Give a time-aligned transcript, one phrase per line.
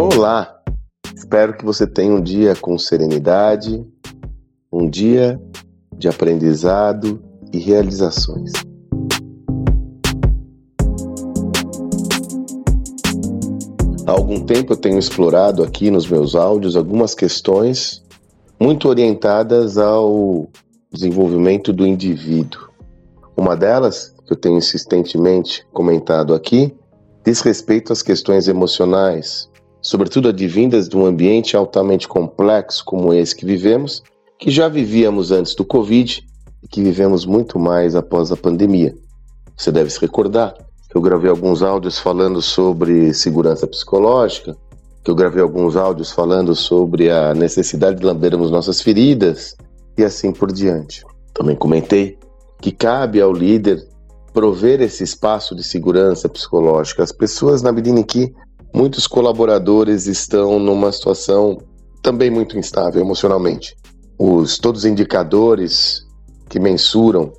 [0.00, 0.62] Olá!
[1.12, 3.84] Espero que você tenha um dia com serenidade,
[4.72, 5.42] um dia
[5.96, 7.20] de aprendizado
[7.52, 8.52] e realizações.
[14.06, 18.00] Há algum tempo eu tenho explorado aqui nos meus áudios algumas questões
[18.60, 20.48] muito orientadas ao
[20.92, 22.68] desenvolvimento do indivíduo.
[23.36, 26.72] Uma delas, que eu tenho insistentemente comentado aqui,
[27.24, 29.50] diz respeito às questões emocionais,
[29.88, 34.02] sobretudo advindas de um ambiente altamente complexo como esse que vivemos,
[34.38, 36.22] que já vivíamos antes do Covid
[36.62, 38.94] e que vivemos muito mais após a pandemia.
[39.56, 40.52] Você deve se recordar
[40.90, 44.54] que eu gravei alguns áudios falando sobre segurança psicológica,
[45.02, 49.56] que eu gravei alguns áudios falando sobre a necessidade de lambermos nossas feridas
[49.96, 51.02] e assim por diante.
[51.32, 52.18] Também comentei
[52.60, 53.82] que cabe ao líder
[54.34, 58.34] prover esse espaço de segurança psicológica às pessoas na medida em que
[58.74, 61.58] muitos colaboradores estão numa situação
[62.02, 63.76] também muito instável emocionalmente.
[64.18, 66.06] Os todos os indicadores
[66.48, 67.32] que mensuram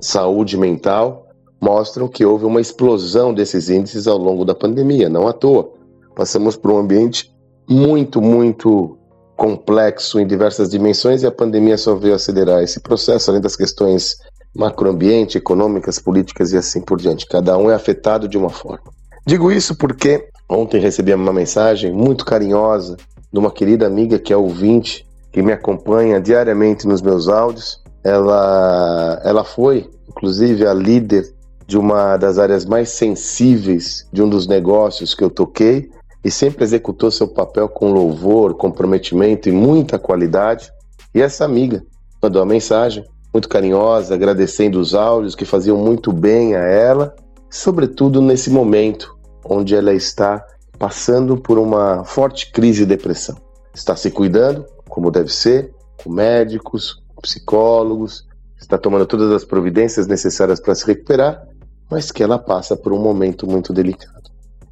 [0.00, 1.26] saúde mental
[1.60, 5.72] mostram que houve uma explosão desses índices ao longo da pandemia, não à toa.
[6.16, 7.32] Passamos por um ambiente
[7.68, 8.98] muito, muito
[9.36, 14.16] complexo em diversas dimensões e a pandemia só veio acelerar esse processo, além das questões
[14.54, 17.26] macroambiente, econômicas, políticas e assim por diante.
[17.26, 18.90] Cada um é afetado de uma forma.
[19.26, 22.96] Digo isso porque ontem recebi uma mensagem muito carinhosa
[23.32, 27.82] de uma querida amiga que é ouvinte, que me acompanha diariamente nos meus áudios.
[28.04, 31.24] Ela, ela foi, inclusive, a líder
[31.66, 35.88] de uma das áreas mais sensíveis de um dos negócios que eu toquei
[36.24, 40.70] e sempre executou seu papel com louvor, comprometimento e muita qualidade.
[41.14, 41.82] E essa amiga
[42.22, 47.14] mandou uma mensagem muito carinhosa, agradecendo os áudios que faziam muito bem a ela,
[47.48, 50.44] sobretudo nesse momento onde ela está
[50.78, 53.36] passando por uma forte crise de depressão.
[53.74, 55.72] Está se cuidando, como deve ser,
[56.02, 58.26] com médicos, psicólogos,
[58.58, 61.46] está tomando todas as providências necessárias para se recuperar,
[61.90, 64.30] mas que ela passa por um momento muito delicado.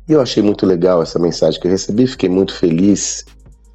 [0.08, 3.24] E eu achei muito legal essa mensagem que eu recebi, fiquei muito feliz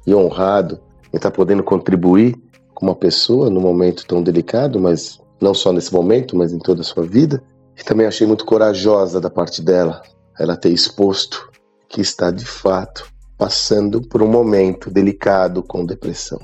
[0.06, 0.78] e honrado
[1.12, 2.36] em estar podendo contribuir
[2.74, 6.82] com uma pessoa num momento tão delicado, mas não só nesse momento, mas em toda
[6.82, 7.42] a sua vida.
[7.78, 10.02] E também achei muito corajosa da parte dela,
[10.38, 11.50] ela ter exposto
[11.88, 13.06] que está de fato
[13.38, 16.38] passando por um momento delicado com depressão.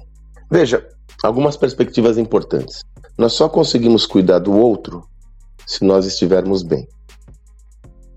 [0.51, 0.87] Veja,
[1.23, 2.83] algumas perspectivas importantes.
[3.17, 5.03] Nós só conseguimos cuidar do outro
[5.67, 6.87] se nós estivermos bem.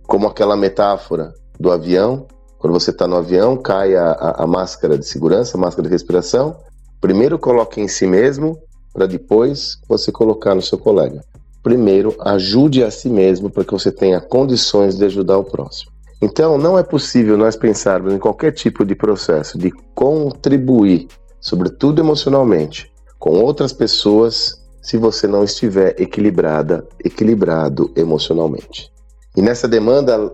[0.03, 2.27] Como aquela metáfora do avião,
[2.59, 5.93] quando você está no avião, cai a, a, a, máscara de segurança, a máscara de
[5.93, 6.57] respiração,
[7.05, 8.59] Primeiro coloque em si mesmo,
[8.91, 11.23] para depois você colocar no seu colega.
[11.65, 15.91] Primeiro, ajude a si mesmo para que você tenha condições de ajudar o próximo.
[16.21, 21.07] Então, não é possível nós pensarmos em qualquer tipo de processo de contribuir,
[21.41, 28.91] sobretudo emocionalmente, com outras pessoas se você não estiver equilibrada, equilibrado emocionalmente.
[29.35, 30.31] E nessa demanda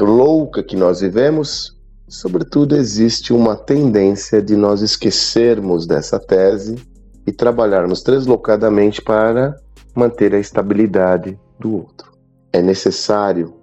[0.00, 6.76] louca que nós vivemos, Sobretudo, existe uma tendência de nós esquecermos dessa tese
[7.26, 9.56] e trabalharmos deslocadamente para
[9.94, 12.12] manter a estabilidade do outro.
[12.52, 13.54] É necessário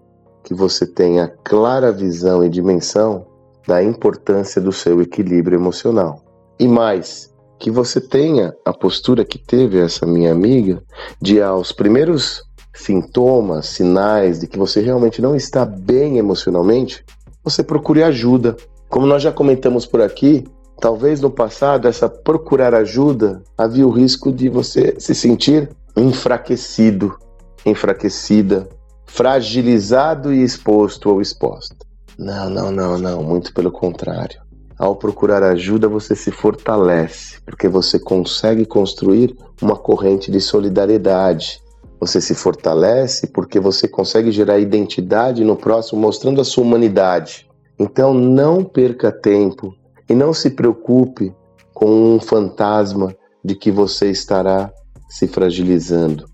[0.43, 3.27] que você tenha clara visão e dimensão
[3.67, 6.23] da importância do seu equilíbrio emocional.
[6.59, 7.29] E mais,
[7.59, 10.81] que você tenha a postura que teve essa minha amiga
[11.21, 12.41] de aos primeiros
[12.73, 17.03] sintomas, sinais de que você realmente não está bem emocionalmente,
[17.43, 18.55] você procure ajuda.
[18.87, 20.45] Como nós já comentamos por aqui,
[20.79, 27.17] talvez no passado essa procurar ajuda havia o risco de você se sentir enfraquecido,
[27.65, 28.69] enfraquecida,
[29.05, 31.75] fragilizado e exposto ou exposta.
[32.17, 34.41] Não, não, não, não, muito pelo contrário.
[34.77, 41.59] Ao procurar ajuda, você se fortalece, porque você consegue construir uma corrente de solidariedade.
[41.99, 47.45] Você se fortalece porque você consegue gerar identidade no próximo, mostrando a sua humanidade.
[47.77, 49.75] Então não perca tempo
[50.09, 51.35] e não se preocupe
[51.73, 53.13] com um fantasma
[53.43, 54.71] de que você estará
[55.09, 56.25] se fragilizando.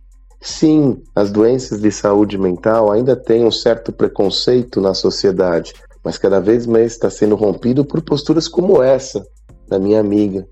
[0.42, 5.74] Sim, as doenças de saúde mental ainda têm um certo preconceito na sociedade,
[6.04, 9.26] mas cada vez mais está sendo rompido por posturas como essa
[9.68, 10.48] da minha amiga,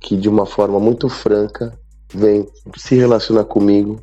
[0.00, 1.72] que de uma forma muito franca
[2.12, 4.00] vem se relacionar comigo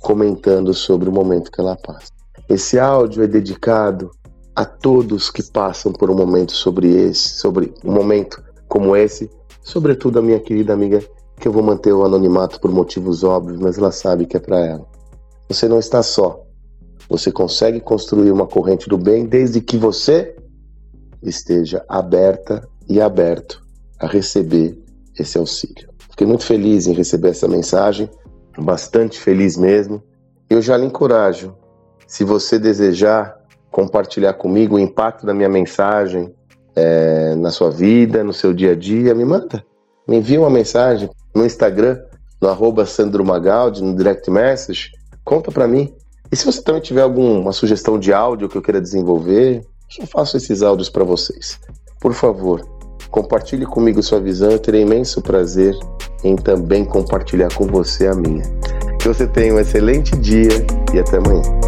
[0.00, 2.12] comentando sobre o momento que ela passa.
[2.48, 4.10] Esse áudio é dedicado
[4.54, 9.30] a todos que passam por um momento sobre esse, sobre um momento como esse,
[9.62, 11.02] sobretudo a minha querida amiga,
[11.38, 14.58] que eu vou manter o anonimato por motivos óbvios, mas ela sabe que é para
[14.58, 14.86] ela.
[15.48, 16.44] Você não está só.
[17.08, 20.36] Você consegue construir uma corrente do bem desde que você
[21.22, 23.62] esteja aberta e aberto
[23.98, 24.78] a receber
[25.18, 25.88] esse auxílio.
[26.10, 28.10] Fiquei muito feliz em receber essa mensagem,
[28.58, 30.02] bastante feliz mesmo.
[30.50, 31.54] Eu já lhe encorajo,
[32.06, 33.38] se você desejar
[33.70, 36.34] compartilhar comigo o impacto da minha mensagem
[36.74, 39.64] é, na sua vida, no seu dia a dia, me manda.
[40.06, 41.08] Me envia uma mensagem
[41.38, 41.98] no Instagram,
[42.40, 44.90] no arroba Sandro Magaldi, no direct message,
[45.24, 45.94] conta para mim.
[46.30, 49.64] E se você também tiver alguma sugestão de áudio que eu queira desenvolver,
[49.98, 51.58] eu faço esses áudios para vocês.
[52.00, 52.66] Por favor,
[53.10, 55.74] compartilhe comigo sua visão, eu terei imenso prazer
[56.22, 58.42] em também compartilhar com você a minha.
[59.00, 61.67] Que você tenha um excelente dia e até amanhã.